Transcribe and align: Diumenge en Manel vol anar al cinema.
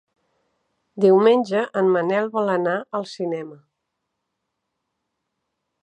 Diumenge 1.05 1.61
en 1.81 1.91
Manel 1.97 2.31
vol 2.37 2.51
anar 2.55 2.75
al 3.01 3.07
cinema. 3.13 3.59